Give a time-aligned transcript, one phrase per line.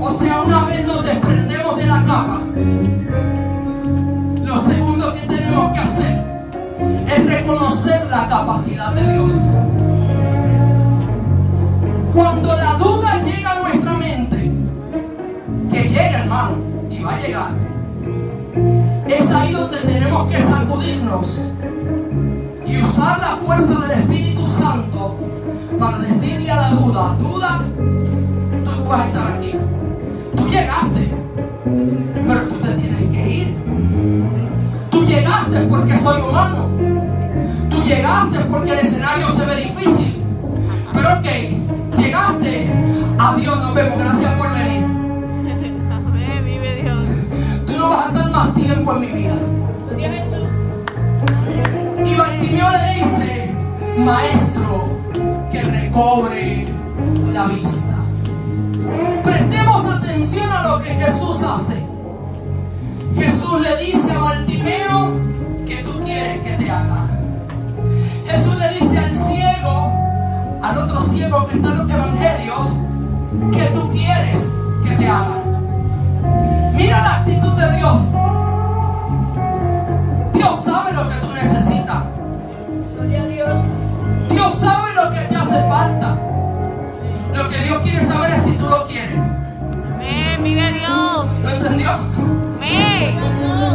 [0.00, 2.40] O sea, una vez nos desprendemos de la capa,
[4.44, 6.24] lo segundo que tenemos que hacer
[7.06, 9.32] es reconocer la capacidad de Dios.
[12.12, 14.52] Cuando la duda llega a nuestra mente,
[15.70, 16.56] que llega hermano,
[16.90, 17.52] y va a llegar,
[19.06, 21.52] es ahí donde tenemos que sacudirnos
[22.66, 24.46] y usar la fuerza del Espíritu
[28.92, 29.52] vas a estar aquí.
[30.36, 31.08] Tú llegaste,
[32.26, 33.56] pero tú te tienes que ir.
[34.90, 36.68] Tú llegaste porque soy humano.
[37.70, 40.22] Tú llegaste porque el escenario se ve difícil.
[40.92, 42.70] Pero ok, llegaste.
[43.18, 43.98] Adiós, nos vemos.
[43.98, 44.84] Gracias por venir.
[45.90, 47.04] Amén, vive Dios.
[47.66, 49.34] Tú no vas a estar más tiempo en mi vida.
[49.96, 50.48] Jesús.
[52.04, 53.56] Y Bartimeo le dice,
[53.96, 54.98] maestro,
[55.50, 56.66] que recobre
[57.32, 57.91] la vista.
[60.82, 61.86] Que Jesús hace.
[63.16, 65.12] Jesús le dice a Bartimeo
[65.66, 67.08] que tú quieres que te haga.
[68.26, 69.92] Jesús le dice al ciego,
[70.62, 72.76] al otro ciego que está en los evangelios,
[73.52, 75.41] que tú quieres que te haga.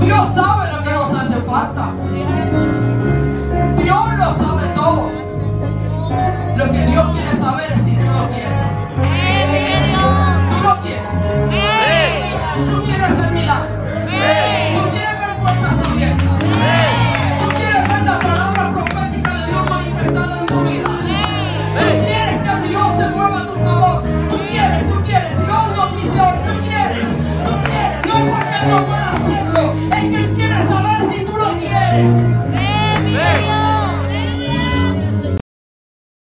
[0.00, 1.88] Dios sabe lo que nos hace falta.
[3.76, 5.10] Dios lo sabe todo.
[6.56, 8.73] Lo que Dios quiere saber es si tú lo quieres.
[28.66, 29.63] No pueda hacerlo,